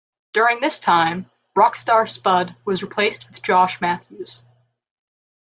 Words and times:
During 0.33 0.61
this 0.61 0.79
time 0.79 1.29
Rockstar 1.55 2.09
Spud 2.09 2.55
was 2.65 2.81
replaced 2.81 3.27
with 3.29 3.43
Josh 3.43 3.79
Mathews. 3.81 4.41